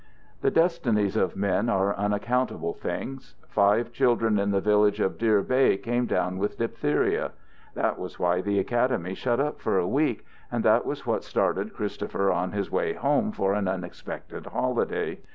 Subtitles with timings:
[0.41, 3.35] The destinies of men are unaccountable things.
[3.47, 7.33] Five children in the village of Deer Bay came down with diphtheria.
[7.75, 11.75] That was why the academy shut up for a week, and that was what started
[11.75, 15.19] Christopher on his way home for an unexpected holiday.